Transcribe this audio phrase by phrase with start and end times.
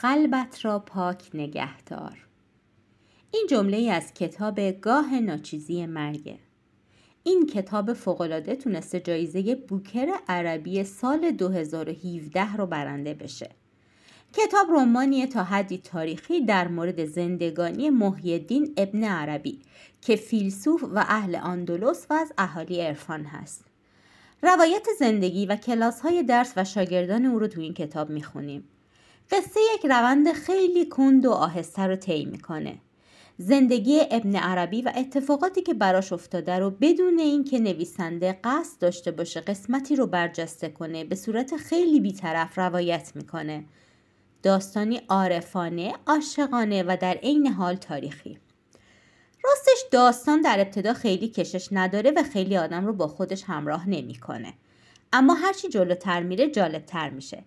[0.00, 2.26] قلبت را پاک نگهدار
[3.30, 6.38] این جمله از کتاب گاه ناچیزی مرگه.
[7.22, 13.50] این کتاب فوقالعاده تونسته جایزه بوکر عربی سال 2017 رو برنده بشه.
[14.32, 19.62] کتاب رمانیه تا حدی تاریخی در مورد زندگانی محیدین ابن عربی
[20.00, 23.64] که فیلسوف و اهل اندلس و از اهالی عرفان هست.
[24.42, 28.64] روایت زندگی و کلاس های درس و شاگردان او رو تو این کتاب می‌خونیم.
[29.30, 32.78] قصه یک روند خیلی کند و آهسته رو طی می‌کنه.
[33.38, 39.40] زندگی ابن عربی و اتفاقاتی که براش افتاده رو بدون اینکه نویسنده قصد داشته باشه
[39.40, 43.64] قسمتی رو برجسته کنه به صورت خیلی بیطرف روایت می‌کنه.
[44.42, 48.38] داستانی عارفانه، عاشقانه و در عین حال تاریخی.
[49.44, 54.54] راستش داستان در ابتدا خیلی کشش نداره و خیلی آدم رو با خودش همراه نمی‌کنه.
[55.12, 57.44] اما هرچی جلوتر میره جالبتر میشه.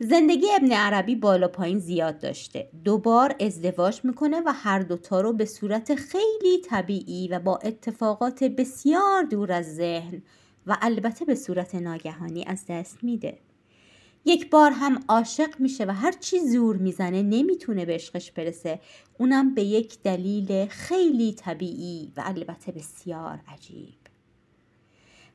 [0.00, 2.68] زندگی ابن عربی بالا پایین زیاد داشته.
[2.84, 9.22] دوبار ازدواج می‌کنه و هر دوتا رو به صورت خیلی طبیعی و با اتفاقات بسیار
[9.22, 10.22] دور از ذهن
[10.66, 13.38] و البته به صورت ناگهانی از دست میده.
[14.24, 18.80] یک بار هم عاشق میشه و هر چی زور می‌زنه نمی‌تونه به عشقش برسه.
[19.18, 23.94] اونم به یک دلیل خیلی طبیعی و البته بسیار عجیب.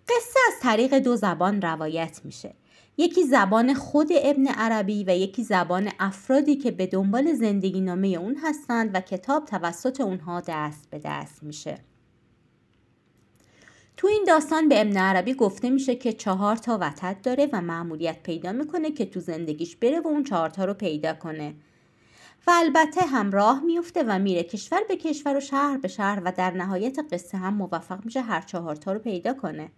[0.07, 2.53] قصه از طریق دو زبان روایت میشه.
[2.97, 8.37] یکی زبان خود ابن عربی و یکی زبان افرادی که به دنبال زندگی نامه اون
[8.43, 11.77] هستند و کتاب توسط اونها دست به دست میشه.
[13.97, 18.23] تو این داستان به ابن عربی گفته میشه که چهار تا وطد داره و معمولیت
[18.23, 21.55] پیدا می‌کنه که تو زندگیش بره و اون چهار تا رو پیدا کنه.
[22.47, 26.51] و البته همراه میفته و میره کشور به کشور و شهر به شهر و در
[26.51, 29.71] نهایت قصه هم موفق میشه هر چهار تا رو پیدا کنه.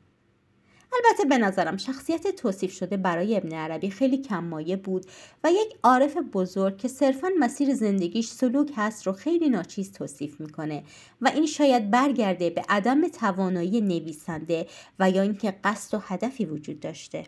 [0.93, 5.05] البته به نظرم شخصیت توصیف شده برای ابن عربی خیلی کم بود
[5.43, 10.83] و یک عارف بزرگ که صرفا مسیر زندگیش سلوک هست رو خیلی ناچیز توصیف می‌کنه
[11.21, 14.67] و این شاید برگرده به عدم توانایی نویسنده
[14.99, 17.25] و یا اینکه قصد و هدفی وجود داشته.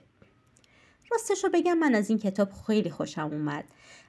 [1.13, 3.63] راستش رو بگم من از این کتاب خیلی خوشم اومد.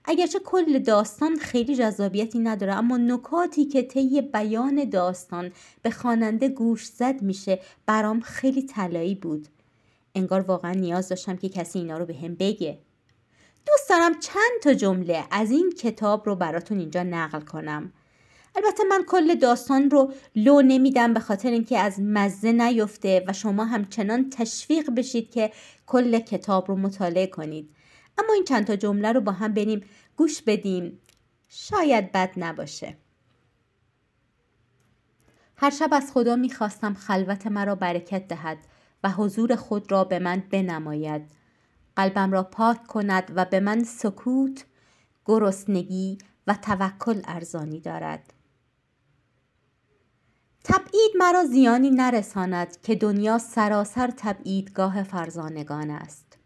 [0.04, 6.86] اگرچه کل داستان خیلی جذابیتی نداره اما نکاتی که طی بیان داستان به خواننده گوش
[6.86, 9.48] زد میشه برام خیلی طلایی بود.
[10.14, 12.78] انگار واقعا نیاز داشتم که کسی اینا رو به هم بگه.
[13.66, 17.92] دوست دارم چند تا جمله از این کتاب رو براتون اینجا نقل کنم.
[18.56, 23.64] البته من کل داستان رو لو نمیدم به خاطر اینکه از مزه نیفته و شما
[23.64, 25.52] همچنان تشویق بشید که
[25.86, 27.74] کل کتاب رو مطالعه کنید.
[28.18, 29.84] اما این چند تا جمله رو با هم بریم
[30.16, 30.98] گوش بدیم.
[31.48, 32.96] شاید بد نباشه.
[35.56, 38.58] هر شب از خدا می‌خواستم خلوت مرا برکت دهد
[39.04, 41.22] و حضور خود را به من بنماید.
[41.96, 44.64] قلبم را پاک کند و به من سکوت
[45.24, 48.32] گرسنگی و توکل ارزانی دارد.
[51.04, 56.38] تبعید مرا زیانی نرساند که دنیا سراسر تبعیدگاه فرزانگان است.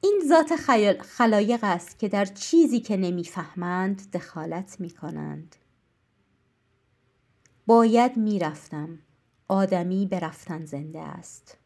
[0.00, 0.56] این ذات
[1.02, 5.56] خلایق است که در چیزی که نمی‌فهمند دخالت می کنند.
[7.66, 8.98] باید می‌رفتم.
[9.48, 11.58] آدمی به رفتن زنده است.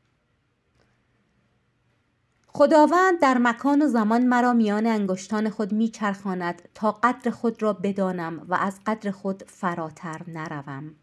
[2.56, 8.47] خداوند در مکان و زمان مرا میان انگشتان خود میچرخاند تا قدر خود را بدانم
[8.49, 10.94] و از قدر خود فراتر نروم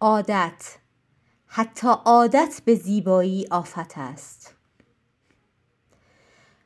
[0.00, 0.76] عادت
[1.46, 4.54] حتی عادت به زیبایی آفت است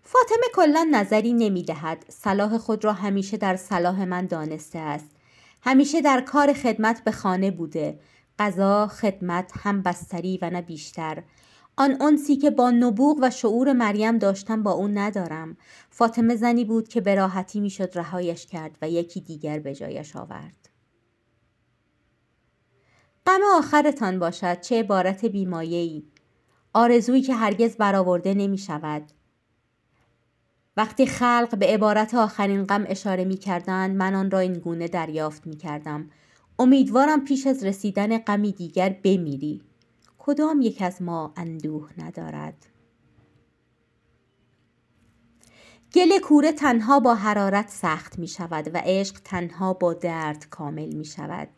[0.03, 2.05] فاطمه کلا نظری نمی دهد.
[2.09, 5.11] صلاح خود را همیشه در صلاح من دانسته است.
[5.63, 8.01] همیشه در کار خدمت به خانه بوده.
[8.39, 11.23] غذا، خدمت، هم بستری و نه بیشتر.
[11.77, 15.57] آن انسی که با نبوغ و شعور مریم داشتم با اون ندارم.
[15.91, 20.69] فاطمه زنی بود که به راحتی می‌شد رهایش کرد و یکی دیگر به جایش آورد.
[23.27, 26.05] غم آخرتان باشد چه عبارت بیمایه‌ای.
[26.73, 29.03] آرزویی که هرگز برآورده نمی شود.
[30.77, 35.47] وقتی خلق به عبارت آخرین غم اشاره می کردن من آن را این گونه دریافت
[35.47, 36.11] می کردم.
[36.59, 39.63] امیدوارم پیش از رسیدن غمی دیگر بمیری.
[40.25, 42.67] کدام یک از ما اندوه ندارد؟
[45.95, 51.05] گل کوره تنها با حرارت سخت می شود و عشق تنها با درد کامل می
[51.05, 51.49] شود.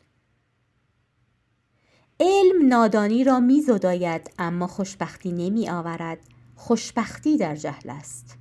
[2.21, 6.19] علم نادانی را می زداید اما خوشبختی نمی آورد.
[6.57, 8.39] خوشبختی در جهل است.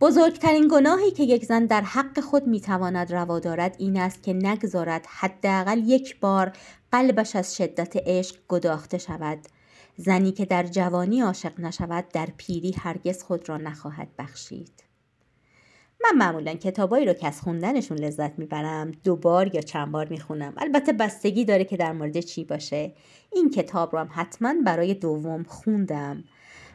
[0.00, 5.06] بزرگترین گناهی که یک زن در حق خود می‌تواند روا دارد این است که نگذارد
[5.06, 6.52] حداقل یک بار
[6.92, 9.38] قلبش از شدت عشق گداخته شود.
[9.96, 14.72] زنی که در جوانی عاشق نشود در پیری هرگز خود را نخواهد بخشید.
[16.04, 20.52] من معمولا کتابایی رو که از خوندنشون لذت می‌برم دوبار یا چند بار می‌خونم.
[20.56, 22.92] البته بستگی داره که در مورد چی باشه.
[23.32, 26.24] این کتاب رو هم حتما برای دوم خوندم.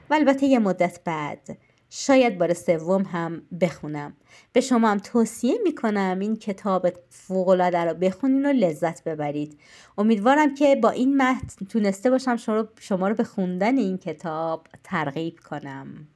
[0.10, 1.58] و البته یه مدت بعد.
[1.90, 4.14] شاید بار سوم هم بخونم.
[4.54, 9.60] به شما هم توصیه می‌کنم این کتاب فوقالعاده رو بخونین و لذت ببرید.
[9.98, 12.36] امیدوارم که با این متن تونسته باشم
[12.80, 16.08] شما رو به خوندن این کتاب ترغیب کنم.